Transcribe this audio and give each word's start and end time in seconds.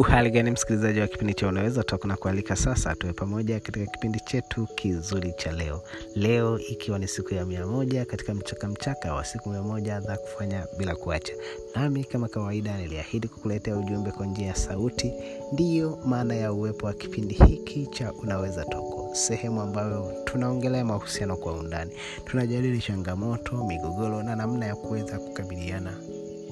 uhali 0.00 0.30
gani 0.30 0.50
msikilizaji 0.50 1.00
wa 1.00 1.06
kipindi 1.06 1.34
cha 1.34 1.48
unaweza 1.48 1.82
toka 1.84 2.08
na 2.08 2.16
kualika 2.16 2.56
sasa 2.56 2.94
tuwe 2.94 3.12
pamoja 3.12 3.60
katika 3.60 3.86
kipindi 3.86 4.20
chetu 4.20 4.66
kizuri 4.74 5.32
cha 5.32 5.52
leo. 5.52 5.82
Leo 6.14 6.58
ikiwa 6.58 6.98
ni 6.98 7.08
siku 7.08 7.34
ya 7.34 7.44
mia 7.46 7.66
moja 7.66 8.04
katika 8.04 8.34
mchaka 8.34 8.68
mchaka 8.68 9.14
wa 9.14 9.24
siku 9.24 9.50
mia 9.50 9.62
moja 9.62 10.00
za 10.00 10.16
kufanya 10.16 10.66
bila 10.78 10.96
kuacha. 10.96 11.32
Nami 11.74 12.04
kama 12.04 12.28
kawaida 12.28 12.78
niliahidi 12.78 13.28
kukuletea 13.28 13.76
ujumbe 13.76 14.10
kwa 14.10 14.26
njia 14.26 14.46
ya 14.46 14.54
sauti. 14.54 15.12
Ndiyo 15.52 15.98
maana 16.04 16.34
ya 16.34 16.52
uwepo 16.52 16.86
wa 16.86 16.92
kipindi 16.92 17.34
hiki 17.34 17.86
cha 17.86 18.12
unaweza 18.12 18.64
toko 18.64 19.10
sehemu 19.14 19.60
ambayo 19.60 20.12
tunaongelea 20.24 20.84
mahusiano 20.84 21.36
kwa 21.36 21.52
undani. 21.52 21.90
Tunajadili 22.24 22.78
changamoto 22.78 23.64
migogoro 23.66 24.22
na 24.22 24.36
namna 24.36 24.66
ya 24.66 24.76
kuweza 24.76 25.18
kukabiliana 25.18 25.94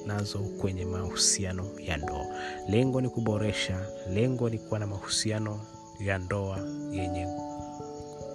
nazo 0.09 0.39
kwenye 0.39 0.85
mahusiano 0.85 1.65
ya 1.79 1.97
ndoa. 1.97 2.25
Lengo 2.69 3.01
ni 3.01 3.09
kuboresha 3.09 3.85
lengo 4.13 4.49
ni 4.49 4.57
kuwa 4.59 4.79
na 4.79 4.87
mahusiano 4.87 5.59
ya 5.99 6.17
ndoa 6.17 6.59
yenye 6.91 7.27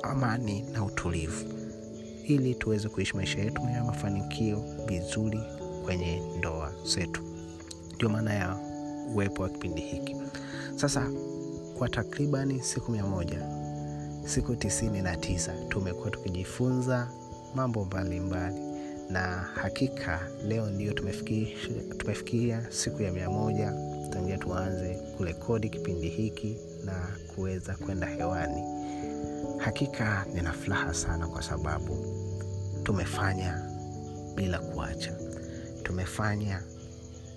amani 0.03 0.63
na 0.73 0.85
utulivu. 0.85 1.45
Ili 2.25 2.55
tuweze 2.55 2.89
kuishi 2.89 3.17
maisha 3.17 3.39
yetu 3.39 3.63
ya 3.75 3.85
mafanikio 3.85 4.65
vizuri 4.87 5.41
kwenye 5.85 6.23
ndoa 6.39 6.73
zetu. 6.85 7.23
Ndio 7.95 8.09
maana 8.09 8.35
ya 8.35 8.57
uwepo 9.15 9.43
wa 9.43 9.49
kipindi 9.49 9.81
hiki. 9.81 10.17
Sasa 10.77 11.11
kwa 11.79 11.89
takribani 11.89 12.63
siku 12.63 12.93
mia 12.93 13.07
moja 13.07 13.47
siku 14.25 14.57
tisini 14.57 15.03
na 15.03 15.17
tisa 15.17 15.53
tumekuwa 15.69 16.11
tukijifunza 16.11 17.09
mambo 17.55 17.85
mbalimbali. 17.85 18.61
mbali 18.61 18.74
na 19.15 19.49
hakika 19.63 20.29
leo 20.47 20.71
ndio 20.71 20.93
tumefikia 20.93 22.67
siku 22.71 23.03
ya 23.03 23.13
mia 23.13 23.31
moja 23.31 23.73
tangia 24.11 24.39
tuanze 24.39 24.95
kurekodi 25.17 25.69
kipindi 25.69 26.09
hiki 26.09 26.57
na 26.85 27.09
kuweza 27.35 27.75
kwenda 27.77 28.07
hewani. 28.07 28.63
Hakika 29.59 30.27
nina 30.35 30.53
furaha 30.53 30.95
sana 30.95 31.27
kwa 31.29 31.43
sababu 31.43 32.07
tumefanya 32.83 33.71
bila 34.35 34.59
kuacha. 34.59 35.13
Tumefanya 35.83 36.63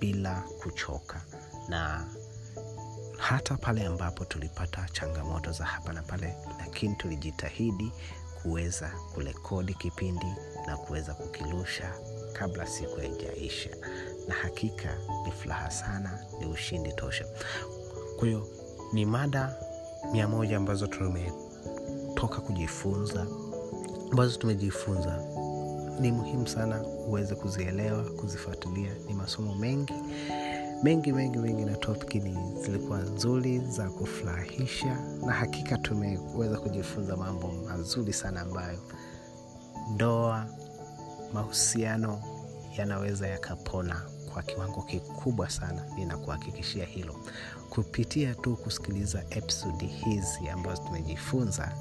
bila 0.00 0.42
kuchoka. 0.62 1.22
Na 1.68 2.04
hata 3.16 3.56
pale 3.56 3.86
ambapo 3.86 4.24
tulipata 4.24 4.86
changamoto 4.92 5.52
za 5.52 5.64
hapa 5.64 5.92
na 5.92 6.02
pale 6.02 6.34
lakini 6.58 6.94
tulijitahidi 6.96 7.92
kuweza 8.42 8.90
kurekodi 9.14 9.74
kipindi 9.74 10.26
na 10.68 10.76
kuweza 10.76 11.14
kukirusha 11.14 11.92
kabla 12.32 12.66
siku 12.66 12.96
haijaisha. 13.00 13.70
Na 14.28 14.34
hakika 14.34 14.88
ni 15.26 15.32
furaha 15.32 15.70
sana 15.70 16.18
ni 16.40 16.46
ushindi 16.46 16.92
tosha. 16.92 17.24
Kwa 18.18 18.26
hiyo 18.28 18.48
ni 18.92 19.06
mada 19.06 19.54
mia 20.12 20.28
moja 20.28 20.56
ambazo 20.56 20.86
tumetoka 20.86 22.40
kujifunza 22.40 23.26
ambazo 24.12 24.38
tumejifunza. 24.38 25.22
Ni 26.00 26.12
muhimu 26.12 26.48
sana 26.48 26.82
uweze 26.82 27.34
kuzielewa 27.34 28.04
kuzifuatilia. 28.04 28.94
Ni 29.06 29.14
masomo 29.14 29.54
mengi 29.54 29.94
mengi 30.82 31.12
mengi 31.12 31.38
mengi 31.38 31.64
na 31.64 31.76
topiki 31.76 32.20
ni 32.20 32.38
zilikuwa 32.62 32.98
nzuri 32.98 33.58
za 33.58 33.90
kufurahisha. 33.90 35.00
Na 35.26 35.32
hakika 35.32 35.78
tumeweza 35.78 36.58
kujifunza 36.58 37.16
mambo 37.16 37.48
mazuri 37.52 38.12
sana 38.12 38.40
ambayo 38.40 38.78
ndoa 39.94 40.46
mahusiano 41.32 42.22
yanaweza 42.78 43.28
yakapona 43.28 44.02
kwa 44.32 44.42
kiwango 44.42 44.82
kikubwa 44.82 45.50
sana 45.50 45.84
ninakuhakikishia 45.96 46.84
hilo. 46.84 47.14
Kupitia 47.70 48.34
tu 48.34 48.56
kusikiliza 48.56 49.24
episodi 49.30 49.86
hizi 49.86 50.48
ambazo 50.48 50.82
tumejifunza 50.82 51.72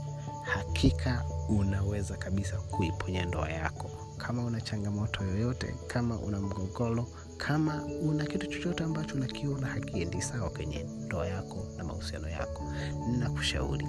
hakika 0.44 1.26
unaweza 1.50 2.18
kabisa 2.18 2.58
kuiponya 2.58 3.26
ndoa 3.26 3.50
yako. 3.50 3.90
Kama 4.18 4.46
una 4.46 4.62
changamoto 4.62 5.24
yoyote 5.24 5.76
kama 5.88 6.20
una 6.20 6.40
mgogoro 6.42 7.08
kama 7.38 7.84
una 7.86 8.26
kitu 8.26 8.48
chochote 8.48 8.84
ambacho 8.84 9.16
unakiona 9.16 9.68
hakiendi 9.68 10.22
sawa 10.22 10.50
kwenye 10.50 10.84
ndoa 10.84 11.28
yako 11.28 11.66
na 11.78 11.84
mahusiano 11.84 12.30
yako 12.30 12.64
ninakushauri 13.12 13.88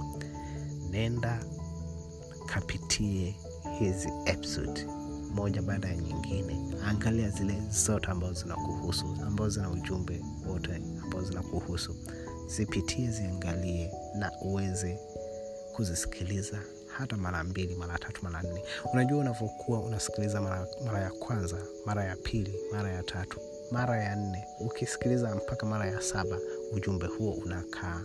nenda 0.91 1.45
kapitie 2.47 3.37
hizi 3.79 4.09
episode 4.25 4.87
moja 5.35 5.63
baada 5.63 5.89
ya 5.89 5.97
nyingine. 5.97 6.59
Angalia 6.87 7.31
zile 7.31 7.63
zote 7.71 8.07
ambazo 8.07 8.33
zinakuhusu 8.33 9.07
ambazo 9.27 9.51
zina 9.51 9.71
ujumbe 9.71 10.21
wote 10.49 10.83
ambazo 11.05 11.25
zinakuhusu. 11.27 11.97
Zipitie 12.47 13.11
ziangalie 13.11 13.91
na 14.15 14.33
uweze 14.43 14.99
kuzisikiliza 15.77 16.59
hata 16.87 17.17
mara 17.17 17.45
mbili 17.45 17.75
mara 17.77 17.99
tatu 17.99 18.21
mara 18.25 18.43
nne. 18.43 18.63
Unajua 18.93 19.19
unavyokuwa 19.19 19.81
unasikiliza 19.81 20.41
mara, 20.41 20.67
mara 20.85 21.01
ya 21.01 21.11
kwanza 21.11 21.57
mara 21.87 22.05
ya 22.05 22.17
pili 22.17 22.55
mara 22.73 22.93
ya 22.93 23.03
tatu 23.03 23.41
mara 23.71 24.05
ya 24.05 24.17
nne. 24.17 24.45
Ukisikiliza 24.61 25.35
mpaka 25.35 25.67
mara 25.67 25.87
ya 25.87 26.01
saba 26.01 26.39
ujumbe 26.73 27.07
huo 27.07 27.33
unakaa 27.33 28.01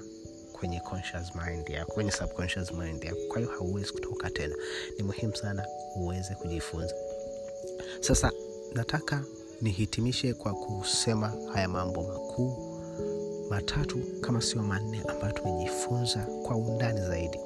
kwenye 0.53 0.79
conscious 0.79 1.35
mind 1.35 1.69
yako 1.69 1.91
kwenye 1.93 2.11
subconscious 2.11 2.71
mind 2.71 3.03
yako. 3.03 3.17
Kwa 3.27 3.37
hiyo 3.39 3.51
hauwezi 3.51 3.91
kutoka 3.93 4.29
tena. 4.29 4.55
Ni 4.97 5.03
muhimu 5.03 5.35
sana 5.35 5.65
uweze 5.95 6.35
kujifunza. 6.35 6.95
Sasa 7.99 8.31
nataka 8.73 9.23
nihitimishe 9.61 10.33
kwa 10.33 10.53
kusema 10.53 11.33
haya 11.53 11.67
mambo 11.67 12.03
makuu 12.03 12.73
matatu 13.49 13.99
kama 14.21 14.41
sio 14.41 14.63
manne 14.63 15.01
ambayo 15.09 15.33
tumejifunza 15.33 16.19
kwa 16.19 16.55
undani 16.55 17.01
zaidi. 17.01 17.39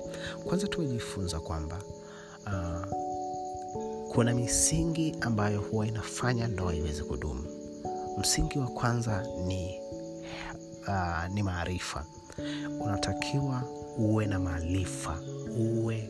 Kwanza 0.44 0.68
tumejifunza 0.68 1.40
kwamba 1.40 1.82
uh, 2.46 2.86
kuna 4.14 4.34
misingi 4.34 5.16
ambayo 5.22 5.62
huwa 5.62 5.88
inafanya 5.88 6.48
ndoa 6.48 6.76
iweze 6.76 7.04
kudumu. 7.04 7.44
Msingi 8.18 8.60
wa 8.60 8.68
kwanza 8.68 9.28
ni 9.46 9.82
uh, 10.88 11.28
ni 11.34 11.44
maarifa 11.44 12.06
unatakiwa 12.80 13.64
uwe 13.98 14.26
na 14.26 14.40
maarifa 14.40 15.20
uwe 15.60 16.10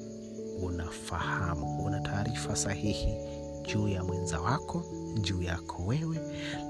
unafahamu 0.63 1.85
una 1.85 2.00
taarifa 2.00 2.55
sahihi 2.55 3.16
juu 3.73 3.88
ya 3.88 4.03
mwenza 4.03 4.39
wako 4.41 4.83
juu 5.22 5.41
yako 5.41 5.83
wewe 5.85 6.17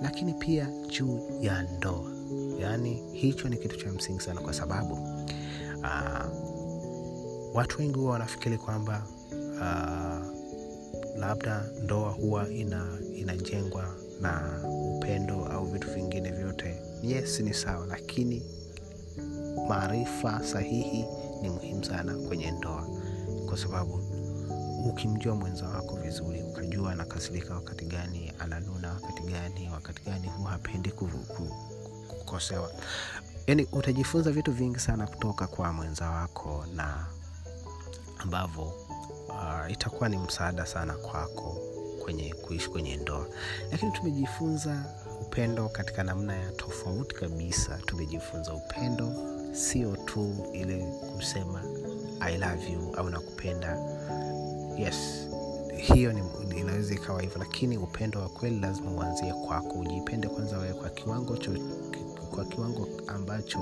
lakini 0.02 0.34
pia 0.34 0.70
juu 0.88 1.20
ya 1.42 1.62
ndoa. 1.64 2.12
Yaani 2.60 3.04
hicho 3.14 3.50
ni 3.50 3.58
kitu 3.58 3.78
cha 3.78 3.92
msingi 3.92 4.20
sana 4.22 4.42
kwa 4.42 4.54
sababu 4.54 4.98
aa, 5.84 6.30
watu 7.54 7.80
wengi 7.82 8.00
huwa 8.00 8.12
wanafikiri 8.12 8.58
kwamba 8.58 9.04
uh, 9.32 10.28
labda 11.20 11.66
ndoa 11.84 12.12
huwa 12.12 12.50
ina, 12.50 13.00
inajengwa 13.16 13.96
na 14.22 14.60
upendo 14.96 15.46
au 15.46 15.66
vitu 15.66 15.92
vingine 15.92 16.32
vyote. 16.32 16.82
Yes 17.04 17.40
ni 17.40 17.54
sawa 17.54 17.86
lakini 17.86 18.44
maarifa 19.70 20.44
sahihi 20.44 21.06
ni 21.42 21.50
muhimu 21.50 21.86
sana 21.86 22.16
kwenye 22.28 22.52
ndoa. 22.52 22.88
Kwa 23.50 23.58
sababu 23.58 23.94
ukimjua 24.90 25.36
mwenza 25.36 25.68
wako 25.68 25.96
vizuri 25.96 26.44
ukajua 26.44 26.92
anakasirika 26.92 27.54
wakati 27.54 27.86
gani 27.86 28.34
ananuna 28.40 28.94
wakati 28.94 29.22
gani 29.24 29.70
wakati 29.70 30.02
gani 30.04 30.28
huwa 30.28 30.52
hapendi 30.52 30.92
kukosewa. 32.08 32.72
Yani 33.48 33.68
utajifunza 33.72 34.32
vitu 34.32 34.52
vingi 34.52 34.80
sana 34.80 35.08
kutoka 35.08 35.48
kwa 35.48 35.74
mwenza 35.74 36.10
wako 36.10 36.66
na 36.76 37.06
ambavyo 38.18 38.64
uh, 39.30 39.72
itakuwa 39.72 40.10
ni 40.10 40.18
msaada 40.18 40.66
sana 40.66 40.94
kwako 40.94 41.58
kwenye 42.04 42.34
kuishi 42.34 42.70
kwenye 42.70 42.96
ndoa. 42.98 43.28
Lakini 43.72 43.92
tumejifunza 43.92 44.84
upendo 45.22 45.70
katika 45.70 46.04
namna 46.04 46.36
ya 46.36 46.52
tofauti 46.52 47.16
kabisa. 47.16 47.78
Tumejifunza 47.86 48.54
upendo 48.54 49.37
sio 49.52 49.96
tu 50.06 50.36
ile 50.54 50.86
kusema 51.16 51.64
i 52.20 52.38
love 52.38 52.72
you 52.74 52.96
au 52.96 53.10
nakupenda. 53.10 53.78
Yes 54.78 55.28
hiyo 55.78 56.14
inaweza 56.58 56.94
ikawa 56.94 57.22
hivyo 57.22 57.38
lakini 57.40 57.78
upendo 57.78 58.20
wa 58.20 58.30
kweli 58.30 58.60
lazima 58.60 58.92
uanzie 58.92 59.34
kwako. 59.34 59.80
Ujipende 59.80 60.28
kwanza 60.28 60.58
wewe 60.58 60.74
kwa 60.74 60.90
kiwango 60.90 61.38
cho, 61.38 61.52
kwa 62.38 62.46
kiwango 62.46 62.88
ambacho 63.08 63.60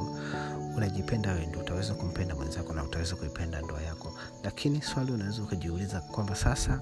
unajipenda 0.78 1.32
wewe 1.34 1.46
ndio 1.46 1.62
utaweza 1.62 1.94
kumpenda 1.94 2.36
mwenzako 2.36 2.74
na 2.74 2.84
utaweza 2.84 3.16
kuipenda 3.16 3.62
ndoa 3.62 3.82
yako. 3.82 4.14
Lakini 4.44 4.82
swali 4.82 5.12
unaweza 5.12 5.44
ukajiuliza 5.44 6.02
kwamba 6.02 6.36
sasa 6.36 6.82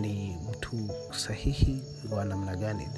ni 0.00 0.38
mtu 0.50 0.88
sahihi 1.10 1.82
wa 2.10 2.24
namna 2.24 2.56
gani? 2.56 2.88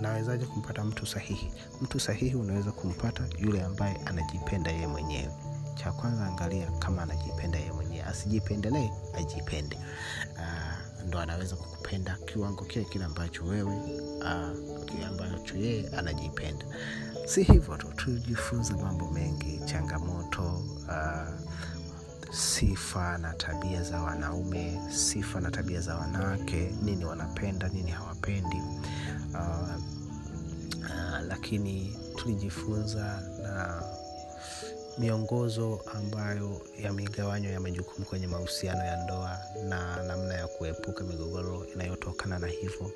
Nawezaje 0.00 0.46
kumpata 0.46 0.84
mtu 0.84 1.06
sahihi? 1.06 1.50
Mtu 1.80 2.00
sahihi 2.00 2.34
unaweza 2.36 2.72
kumpata 2.72 3.22
yule 3.38 3.62
ambaye 3.62 3.96
anajipenda 3.96 4.70
yeye 4.70 4.86
mwenyewe. 4.86 5.32
Cha 5.74 5.92
kwanza 5.92 6.26
angalia 6.26 6.70
kama 6.70 7.02
anajipenda 7.02 7.58
yeye 7.58 7.72
mwenyewe. 7.72 8.02
Asijipendelee 8.02 8.90
ajipende. 9.14 9.76
Uh, 10.36 11.06
ndo 11.06 11.18
anaweza 11.18 11.56
kukupenda 11.56 12.16
kiwango 12.26 12.64
kile 12.64 12.84
kile 12.84 13.04
ambacho 13.04 13.44
wewe 13.44 13.76
uh, 14.18 15.06
ambacho 15.08 15.56
yeye 15.56 15.88
anajipenda 15.88 16.66
si 17.26 17.42
hivyo 17.42 17.76
tu 17.76 17.86
tujifunze 17.96 18.74
mambo 18.74 19.10
mengi 19.10 19.60
changamoto 19.64 20.64
uh, 20.88 21.28
sifa 22.34 23.18
na 23.18 23.34
tabia 23.34 23.82
za 23.82 24.02
wanaume 24.02 24.80
sifa 24.90 25.40
na 25.40 25.50
tabia 25.50 25.80
za 25.80 25.94
wanawake 25.96 26.74
nini 26.82 27.04
wanapenda 27.04 27.68
nini 27.68 27.90
hawapendi. 27.90 28.56
Uh, 29.34 29.68
uh, 30.80 31.20
lakini 31.28 31.96
tulijifunza 32.16 33.22
na 33.42 33.82
miongozo 34.98 35.80
ambayo 35.94 36.60
yamegawanywa 36.82 37.52
ya 37.52 37.60
majukumu 37.60 38.06
kwenye 38.06 38.26
mahusiano 38.26 38.84
ya 38.84 39.04
ndoa 39.04 39.38
na 39.68 40.02
namna 40.02 40.34
ya 40.34 40.46
kuepuka 40.46 41.04
migogoro 41.04 41.66
inayotokana 41.74 42.38
na 42.38 42.46
hivyo 42.46 42.90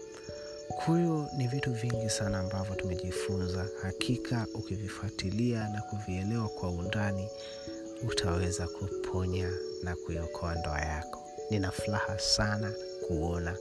kwa 0.75 0.99
hiyo 0.99 1.29
ni 1.37 1.47
vitu 1.49 1.73
vingi 1.73 2.11
sana 2.11 2.39
ambavyo 2.39 2.75
tumejifunza. 2.75 3.67
Hakika 3.83 4.47
ukivifuatilia 4.55 5.69
na 5.69 5.81
kuvielewa 5.83 6.49
kwa 6.49 6.71
undani 6.71 7.29
utaweza 8.09 8.69
kuponya 8.69 9.51
na 9.83 9.97
kuiokoa 9.97 10.55
ndoa 10.55 10.81
yako. 10.81 11.23
Nina 11.51 11.71
furaha 11.71 12.19
sana 12.19 12.73
kuona. 13.07 13.57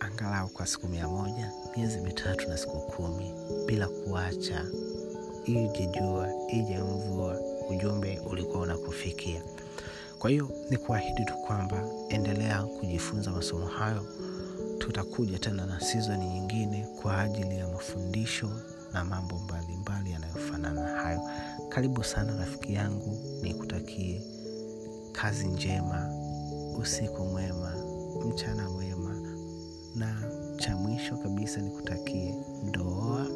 Angalau 0.00 0.48
kwa 0.48 0.66
siku 0.66 0.88
mia 0.88 1.08
moja 1.08 1.52
miezi 1.76 2.00
mitatu 2.00 2.48
na 2.48 2.56
siku 2.58 2.80
kumi 2.80 3.34
bila 3.66 3.88
kuacha 3.88 4.66
ije 5.44 5.86
jua 5.86 6.28
ije 6.48 6.78
mvua 6.78 7.40
ujumbe 7.70 8.20
ulikuwa 8.30 8.60
unakufikia. 8.62 9.42
Kwa 10.18 10.30
hiyo 10.30 10.50
ni 10.70 10.76
kuahidi 10.76 11.24
tu 11.24 11.34
kwamba 11.34 11.88
endelea 12.08 12.62
kujifunza 12.62 13.30
masomo 13.30 13.66
hayo 13.66 14.04
tutakuja 14.80 15.38
tena 15.38 15.66
na 15.66 15.80
sizoni 15.80 16.26
nyingine 16.28 16.86
kwa 17.02 17.20
ajili 17.20 17.58
ya 17.58 17.68
mafundisho 17.68 18.50
na 18.92 19.04
mambo 19.04 19.38
mbalimbali 19.38 20.10
yanayofanana 20.10 20.80
hayo. 20.82 21.20
Karibu 21.68 22.04
sana 22.04 22.36
rafiki 22.36 22.74
yangu 22.74 23.18
nikutakie 23.42 24.22
kazi 25.12 25.46
njema 25.46 26.08
usiku 26.78 27.24
mwema 27.24 27.74
mchana 28.28 28.70
mwema 28.70 29.14
na 29.94 30.22
cha 30.56 30.76
mwisho 30.76 31.16
kabisa 31.16 31.60
nikutakie 31.60 32.34
ndoa 32.64 33.26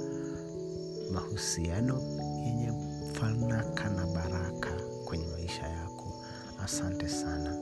mahusiano 1.13 2.03
yenye 2.47 2.73
fanaka 3.13 3.89
na 3.91 4.07
baraka 4.07 4.71
kwenye 5.05 5.27
maisha 5.27 5.67
yako. 5.69 6.25
Asante 6.65 7.09
sana. 7.09 7.57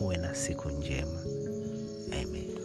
Uwe 0.00 0.16
na 0.16 0.34
siku 0.34 0.68
njema. 0.68 1.20
Amen 2.12 2.59